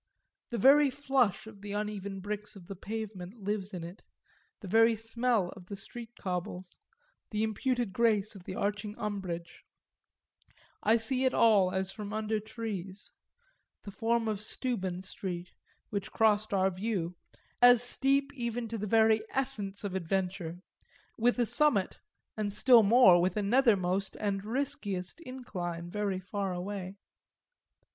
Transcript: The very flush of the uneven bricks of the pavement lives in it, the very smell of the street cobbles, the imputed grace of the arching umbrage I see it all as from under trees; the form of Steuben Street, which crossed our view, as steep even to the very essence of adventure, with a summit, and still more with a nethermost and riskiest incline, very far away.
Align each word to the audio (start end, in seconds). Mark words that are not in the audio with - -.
The 0.49 0.57
very 0.57 0.89
flush 0.89 1.45
of 1.45 1.61
the 1.61 1.73
uneven 1.73 2.21
bricks 2.21 2.55
of 2.55 2.65
the 2.65 2.75
pavement 2.75 3.35
lives 3.43 3.71
in 3.71 3.83
it, 3.83 4.01
the 4.61 4.67
very 4.67 4.95
smell 4.95 5.49
of 5.49 5.67
the 5.67 5.75
street 5.75 6.15
cobbles, 6.19 6.79
the 7.29 7.43
imputed 7.43 7.93
grace 7.93 8.33
of 8.35 8.43
the 8.45 8.55
arching 8.55 8.95
umbrage 8.97 9.63
I 10.81 10.97
see 10.97 11.25
it 11.25 11.35
all 11.35 11.71
as 11.71 11.91
from 11.91 12.13
under 12.13 12.39
trees; 12.39 13.11
the 13.83 13.91
form 13.91 14.27
of 14.27 14.41
Steuben 14.41 15.03
Street, 15.03 15.51
which 15.91 16.11
crossed 16.11 16.51
our 16.51 16.71
view, 16.71 17.15
as 17.61 17.83
steep 17.83 18.33
even 18.33 18.67
to 18.69 18.79
the 18.79 18.87
very 18.87 19.21
essence 19.29 19.83
of 19.83 19.93
adventure, 19.93 20.61
with 21.19 21.37
a 21.37 21.45
summit, 21.45 21.99
and 22.35 22.51
still 22.51 22.81
more 22.81 23.21
with 23.21 23.37
a 23.37 23.41
nethermost 23.43 24.17
and 24.19 24.43
riskiest 24.45 25.19
incline, 25.21 25.91
very 25.91 26.19
far 26.19 26.53
away. 26.53 26.95